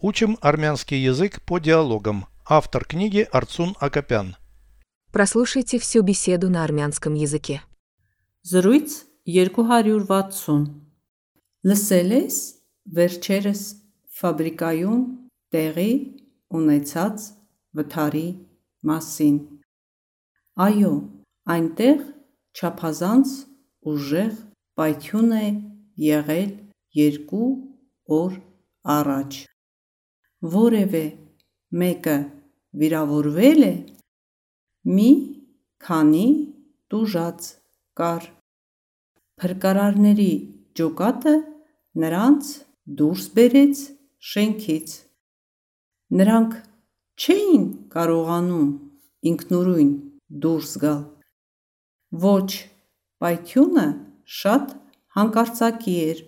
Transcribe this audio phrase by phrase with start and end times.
[0.00, 2.26] Учим армянский язык по диалогам.
[2.48, 4.36] Автор книги Арцун Акопян.
[5.10, 7.62] Прослушайте всю беседу на армянском языке.
[8.44, 8.90] Զրույց
[9.26, 10.70] 260
[11.66, 12.36] Լսել ես
[12.94, 13.62] վերջերս
[14.20, 15.02] ֆաբրիկայում
[15.50, 15.92] տեղի
[16.54, 17.26] ունեցած
[17.74, 18.28] վթարի
[18.86, 19.36] մասին։
[20.62, 20.94] Այո,
[21.58, 21.98] այնտեղ
[22.54, 23.34] չափազանց
[23.82, 24.32] ուժեղ
[24.78, 25.46] պայթյուն է
[26.06, 26.50] եղել
[27.02, 27.52] երկու
[28.22, 28.42] օր
[28.98, 29.44] առաջ։
[30.38, 31.02] Որևէ
[31.74, 32.16] մեկը
[32.78, 33.72] վիրավորվել է։
[34.94, 35.08] Մի
[35.82, 36.26] քանի
[36.92, 37.48] տուժած
[37.98, 38.28] կար։
[39.42, 40.30] Փրկարարների
[40.78, 41.34] ջոկատը
[42.04, 42.52] նրանց
[43.02, 43.82] դուրս բերեց
[44.30, 44.94] շենքից։
[46.22, 46.56] Նրանք
[47.18, 47.66] չէին
[47.98, 48.70] կարողանում
[49.32, 49.92] ինքնուրույն
[50.46, 51.04] դուրս գալ։
[52.30, 52.50] Ոչ,
[53.18, 53.90] պայթյունը
[54.38, 54.74] շատ
[55.18, 56.26] հանկարծակի էր։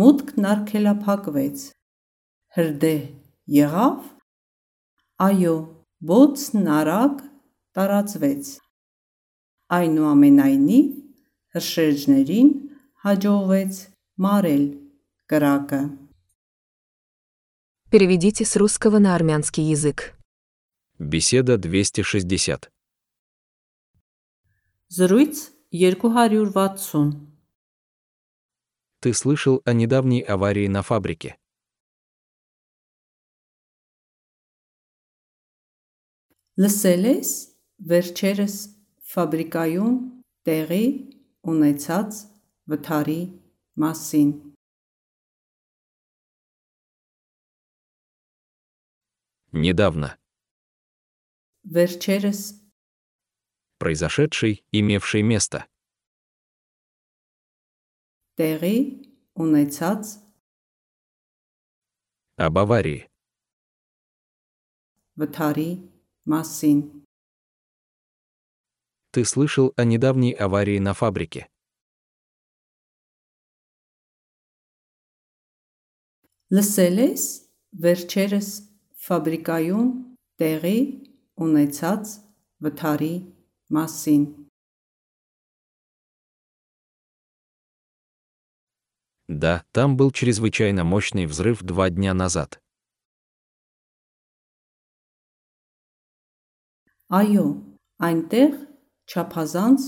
[0.00, 1.68] Մուտքն արգելափակվեց։
[2.55, 3.01] Հրդեհ
[3.55, 3.97] եղավ։
[5.27, 5.55] Այո,
[6.09, 7.19] բոցն արագ
[7.75, 8.51] տարածվեց։
[9.75, 10.87] Այնուամենայնիվ,
[11.55, 12.49] հրշեջներին
[13.05, 13.83] հաջողվեց
[14.25, 14.65] մարել
[15.31, 15.81] կրակը։
[17.91, 20.15] Переведите с русского на армянский язык.
[20.99, 22.69] Беседа 260.
[24.89, 27.15] Զրույց 260
[29.01, 31.37] Ты слышал о недавней аварии на фабрике?
[36.63, 37.31] Լսել ես
[37.91, 38.53] վերջերս
[39.13, 39.95] ֆաբրիկայում
[40.47, 40.85] տեղի
[41.51, 42.19] ունեցած
[42.71, 43.21] վթարի
[43.83, 44.29] մասին։
[49.55, 50.17] Недавно.
[51.75, 52.39] Վերջերս
[53.79, 55.67] Произошедший, имевший место.
[58.39, 58.77] տեղի
[59.43, 60.03] ունեցած
[62.37, 63.07] Об аварии.
[65.19, 65.69] վթարի
[66.25, 67.05] մասին։
[69.11, 71.47] Ты слышал о недавней аварии на фабрике?
[76.53, 77.23] Լսել ես
[77.83, 78.49] վերջերս
[79.05, 79.87] ֆաբրիկայում
[80.39, 80.79] տեղի
[81.41, 82.11] ունեցած
[82.61, 83.15] վթարի
[83.75, 84.25] մասին։
[89.27, 92.61] Да, там был чрезвычайно мощный взрыв два дня назад.
[97.13, 97.45] Այո,
[98.07, 98.55] այնտեղ
[99.09, 99.83] չափազանց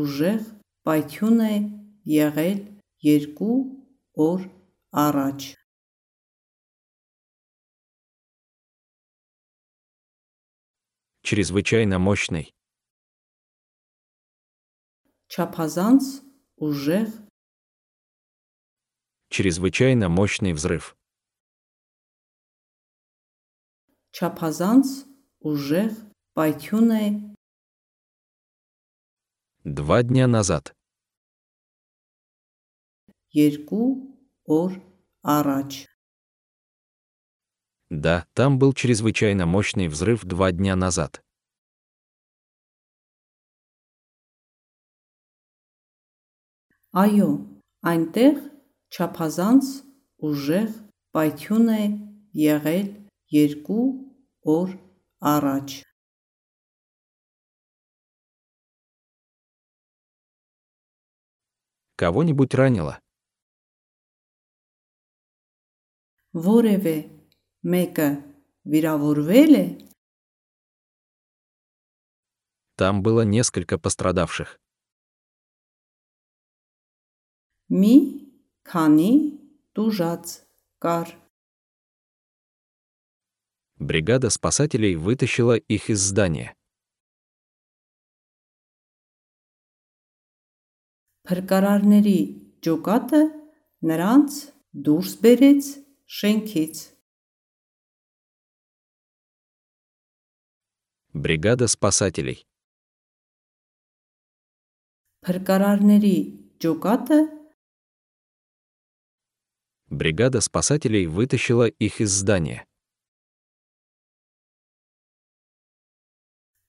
[0.00, 0.42] ուժեղ
[0.84, 1.54] պայթյուն է
[2.12, 2.60] եղել
[3.06, 3.56] երկու
[4.26, 4.44] օր
[5.04, 5.48] առաջ։
[11.30, 12.50] Чрезвычайно мощный.
[15.30, 16.04] Չափազանց
[16.58, 17.10] ուժեղ
[19.30, 20.96] Чрезвычайно мощный взрыв.
[24.20, 24.88] չափազանց
[25.50, 25.92] ուժեղ
[26.38, 27.06] պայթյուն է
[29.64, 30.74] Два дня назад.
[33.36, 33.88] երկու
[34.50, 34.72] օր
[35.22, 35.86] առաջ։
[37.90, 41.22] Да, там был чрезвычайно мощный взрыв два дня назад.
[46.90, 47.30] Այո,
[47.86, 48.38] այնտեղ
[48.90, 49.66] չափազանց
[50.26, 50.70] ուժեղ
[51.14, 51.84] պայթյուն է
[52.34, 52.88] եղել
[53.30, 53.86] երկու
[54.56, 54.74] օր
[55.34, 55.68] առաջ։
[61.96, 63.00] Кого-нибудь ранило?
[66.30, 66.96] Որևէ
[67.66, 68.08] մեկը
[68.70, 69.66] վիրավորվել է։
[72.80, 74.56] Там было несколько пострадавших.
[77.68, 77.96] Մի
[78.70, 79.10] քանի
[79.74, 80.26] տուժած
[80.80, 81.08] կար։
[83.80, 86.54] Бригада спасателей вытащила их из здания.
[91.28, 92.18] Փրկարարների
[92.66, 93.20] ջոկատը
[93.90, 94.38] նրանց
[94.86, 95.68] դուրս բերեց
[96.20, 96.80] շենքից։
[101.26, 102.40] Бригада спасателей.
[105.26, 106.16] Փրկարարների
[106.64, 107.20] ջոկատը
[109.90, 112.64] Бригада спасателей вытащила их из здания.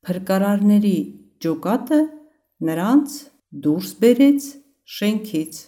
[0.02, 0.98] Փրկարարների
[1.46, 2.00] ջոկատը
[2.66, 3.18] նրանց
[3.66, 4.48] դուրս բերեց
[4.96, 5.60] շենքից։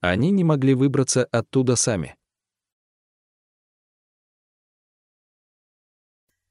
[0.00, 2.14] Они не могли выбраться оттуда сами.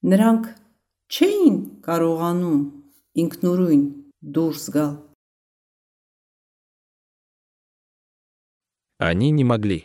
[0.06, 0.50] Նրանք
[1.10, 2.60] չէին կարողանում
[3.22, 3.86] ինքնուրույն
[4.36, 4.94] դուրս գալ։
[9.08, 9.80] Они не могли.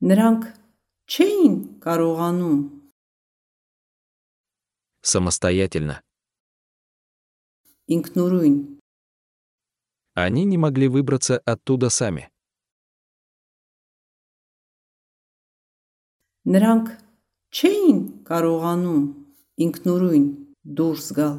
[0.00, 0.48] Նրանք
[1.12, 1.54] չէին
[1.84, 2.58] կարողանում
[5.02, 6.02] Самостоятельно.
[7.88, 8.56] ինքնուրույն
[10.14, 12.28] Они не могли выбраться оттуда сами.
[16.48, 16.86] Նրանք
[17.52, 17.98] չէին
[18.28, 19.04] կարողանում
[19.64, 20.26] ինքնուրույն
[20.78, 21.36] դուրս գալ։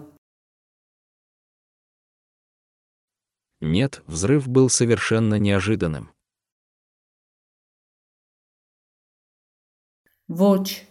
[3.62, 6.14] Нет, взрыв был совершенно неожиданным.
[10.30, 10.86] Ոչ,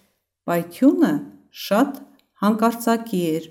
[0.45, 1.12] պայթյունը
[1.65, 2.03] շատ
[2.43, 3.47] հանկարծակի էր։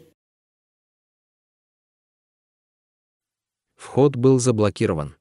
[3.88, 5.14] Вход был заблокирован.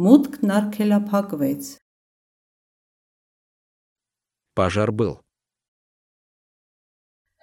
[0.00, 1.72] Մուտքն արգելափակվեց։
[4.56, 5.18] Пожар был.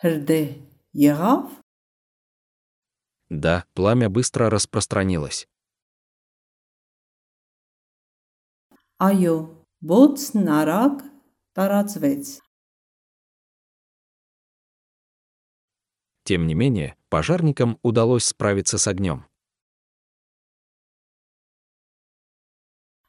[0.01, 0.49] Հրդեհ
[1.01, 1.45] եղավ։
[3.29, 5.45] Да, пламя быстро распространилось.
[8.97, 9.35] Այո,
[9.85, 11.01] բոցն արագ
[11.53, 12.29] տարածվեց։
[16.31, 19.25] Тем не менее, пожарникам удалось справиться с огнем.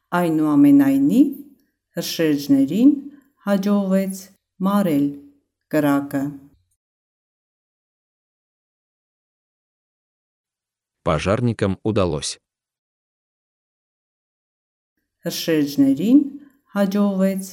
[0.08, 1.32] Այնուամենայնիվ
[1.98, 2.92] հրշեջներին
[3.44, 4.20] հաջողվեց
[4.66, 5.06] մարել
[5.74, 6.22] կրակը։
[11.04, 12.40] Пожарникам удалось.
[15.24, 16.20] Հրշեջներին
[16.72, 17.44] հաջողվեց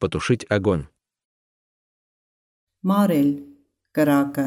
[0.00, 0.88] Потушить огонь.
[2.84, 3.30] մարել
[3.96, 4.46] կրակը։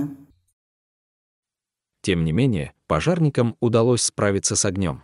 [2.01, 5.03] Тем не менее, пожарникам удалось справиться с огнем.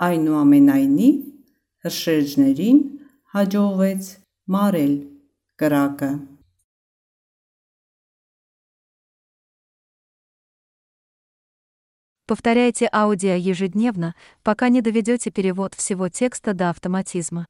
[0.00, 1.16] Այնուամենայնիվ
[1.84, 2.78] հրշեջներին
[3.34, 4.06] հաջողվեց
[4.54, 4.94] մարել
[5.60, 6.12] կրակը։
[12.30, 17.44] Повторяйте аудио ежедневно, пока не доведете перевод всего текста до автоматизма.